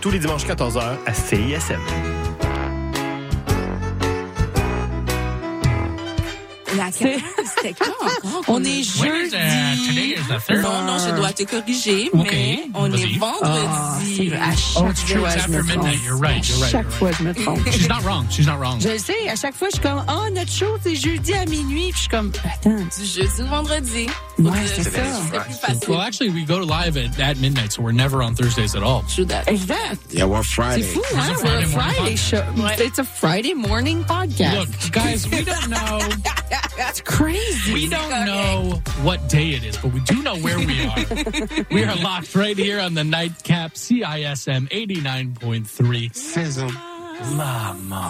[0.00, 1.78] Tous les dimanches 14h à CISM.
[6.76, 8.42] La c'était quand encore?
[8.48, 10.14] On est uh, jeudi.
[10.48, 10.62] third.
[10.62, 14.32] Non, non, je dois te corriger, Ok, mais on est vendredi.
[14.34, 16.02] Ah, à Oh, after midnight.
[16.04, 16.72] You're right, you're right.
[16.72, 17.60] chaque fois, je me trompe.
[17.70, 18.26] She's not wrong.
[18.30, 18.80] She's not wrong.
[18.80, 21.90] Je sais, à chaque fois, je suis comme, oh, notre show, c'est jeudi à minuit.
[21.90, 24.06] Puis je suis comme, attends, du jeudi au vendredi?
[24.50, 25.02] Ouais, c'est ça.
[25.50, 25.88] C'est plus.
[25.88, 29.04] Well, actually, we go live at, at midnight, so we're never on Thursdays at all.
[29.46, 30.00] Exact.
[30.10, 30.82] Yeah, we're C'est Friday.
[30.82, 31.34] fou, It's a hein?
[31.36, 32.42] Friday We're a morning Friday show.
[32.42, 32.80] podcast.
[32.80, 34.58] It's a Friday morning podcast.
[34.58, 35.98] Look, guys, we don't know.
[36.76, 37.74] That's crazy.
[37.74, 41.64] We don't know what day it is, but we do know where we are.
[41.70, 46.14] we are locked right here on the nightcap CISM 89.3.
[46.14, 46.70] Sizzle.
[47.36, 48.08] Mama.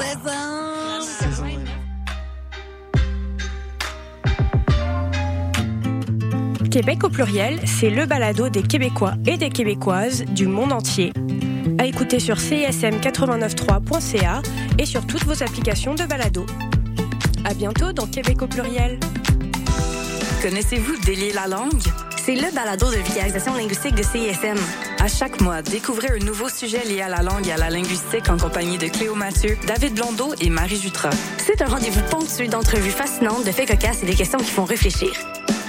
[6.72, 11.12] Québec au pluriel, c'est le balado des Québécois et des Québécoises du monde entier.
[11.76, 14.40] À écouter sur cism893.ca
[14.78, 16.46] et sur toutes vos applications de balado.
[17.44, 18.98] À bientôt dans Québec au pluriel.
[20.40, 21.82] Connaissez-vous Délier la langue?
[22.24, 24.56] C'est le balado de vulgarisation linguistique de CISM.
[24.98, 28.30] À chaque mois, découvrez un nouveau sujet lié à la langue et à la linguistique
[28.30, 31.12] en compagnie de Cléo Mathieu, David Blondeau et Marie Jutras.
[31.36, 35.10] C'est un rendez-vous ponctué d'entrevues fascinantes, de faits cocasses et des questions qui font réfléchir.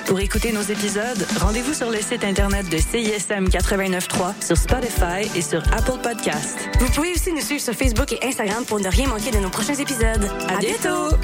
[0.06, 5.42] Pour écouter nos épisodes, rendez-vous sur le site internet de CISM 89.3, sur Spotify et
[5.42, 6.58] sur Apple Podcast.
[6.80, 9.50] Vous pouvez aussi nous suivre sur Facebook et Instagram pour ne rien manquer de nos
[9.50, 10.30] prochains épisodes.
[10.50, 11.16] À, bientôt!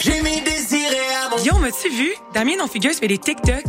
[0.00, 2.12] J'ai mis désiré à mon Guillaume, as-tu vu?
[2.34, 3.62] Damien non figure fait des TikTok.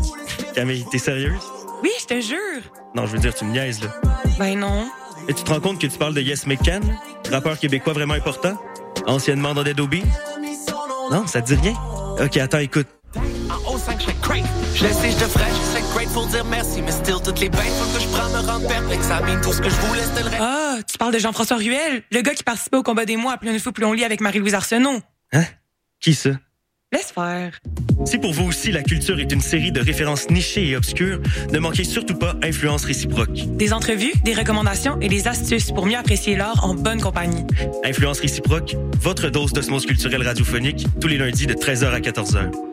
[0.55, 1.41] Camille, t'es sérieuse?
[1.83, 2.61] Oui, je te jure.
[2.95, 3.89] Non, je veux dire, tu me niaises, là.
[4.39, 4.87] Ben non.
[5.27, 6.83] Et tu te rends compte que tu parles de Yes McCann,
[7.31, 8.57] rappeur québécois vraiment important,
[9.05, 9.79] anciennement dans Dead?
[11.11, 11.75] Non, ça te dit rien?
[12.19, 12.87] Ok, attends, écoute.
[13.15, 14.43] En haut 5, je crave.
[14.75, 17.61] Je laisse et je devrais, je serais grateful dire merci, mais still toutes les bêtes
[17.61, 19.05] faut que je prends me rendre perplexe.
[19.05, 20.21] Ça mine tout ce que je le reste.
[20.39, 23.37] Ah, tu parles de Jean-François Ruel, le gars qui participait au combat des mois à
[23.37, 25.01] plus une fois plus on lit avec Marie-Louise Arsenault.
[25.31, 25.43] Hein?
[25.99, 26.31] Qui ça?
[26.91, 27.57] Laisse faire.
[28.05, 31.19] Si pour vous aussi la culture est une série de références nichées et obscures,
[31.51, 33.47] ne manquez surtout pas Influence réciproque.
[33.57, 37.45] Des entrevues, des recommandations et des astuces pour mieux apprécier l'art en bonne compagnie.
[37.83, 42.72] Influence réciproque, votre dose d'osmose culturelle radiophonique, tous les lundis de 13h à 14h.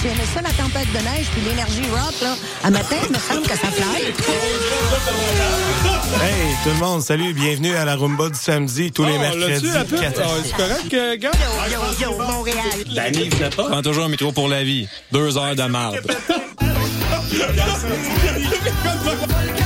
[0.00, 2.34] Tu aimais ça, la tempête de neige puis l'énergie rock, là?
[2.64, 4.02] À matin, il me semble que ça fly.
[6.22, 9.68] Hey, tout le monde, salut, bienvenue à la Rumba du samedi, tous les Oh, mercredis.
[9.74, 9.84] Ah,
[10.44, 11.30] c'est correct, euh, gars?
[11.70, 12.56] Yo, yo, yo, Montréal.
[12.94, 13.50] Danny, pas?
[13.64, 14.88] Prends toujours un micro pour la vie.
[15.12, 16.00] Deux heures de marde.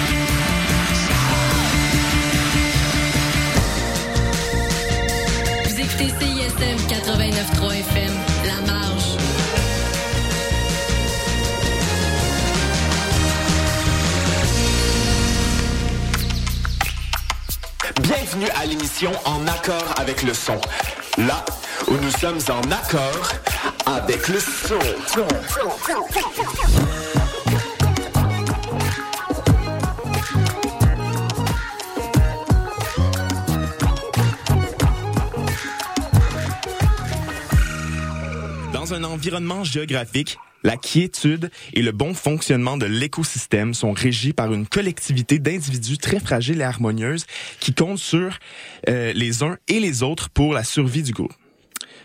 [6.01, 8.13] Vous écoutez CISM 89.3 FM,
[8.45, 9.17] La Marge.
[18.01, 20.59] Bienvenue à l'émission En accord avec le son.
[21.19, 21.45] Là
[21.87, 23.31] où nous sommes en accord
[23.85, 24.79] avec le son.
[38.91, 44.51] Dans un environnement géographique, la quiétude et le bon fonctionnement de l'écosystème sont régis par
[44.51, 47.25] une collectivité d'individus très fragiles et harmonieuses
[47.61, 48.37] qui comptent sur
[48.89, 51.31] euh, les uns et les autres pour la survie du groupe.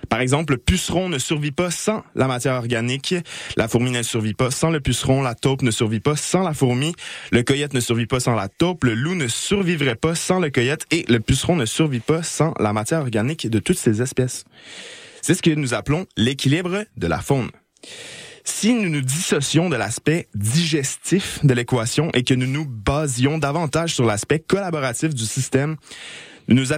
[0.09, 3.17] Par exemple, le puceron ne survit pas sans la matière organique,
[3.57, 6.55] la fourmi ne survit pas sans le puceron, la taupe ne survit pas sans la
[6.55, 6.95] fourmi,
[7.33, 10.51] le coyote ne survit pas sans la taupe, le loup ne survivrait pas sans le
[10.51, 14.45] coyote et le puceron ne survit pas sans la matière organique de toutes ces espèces.
[15.27, 17.51] C'est ce que nous appelons l'équilibre de la faune.
[18.45, 23.93] Si nous nous dissocions de l'aspect digestif de l'équation et que nous nous basions davantage
[23.93, 25.79] sur l'aspect collaboratif du système,
[26.47, 26.73] nous nous